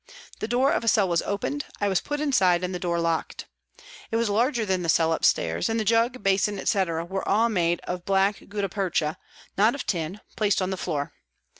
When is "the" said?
0.39-0.47, 2.73-2.79, 4.81-4.89, 5.79-5.85, 10.71-10.75